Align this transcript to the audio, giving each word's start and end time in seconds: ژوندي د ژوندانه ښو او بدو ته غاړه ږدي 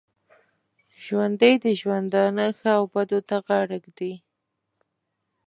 ژوندي 1.03 1.53
د 1.63 1.65
ژوندانه 1.81 2.45
ښو 2.57 2.69
او 2.77 2.83
بدو 2.93 3.19
ته 3.27 3.35
غاړه 3.45 3.77
ږدي 3.83 4.13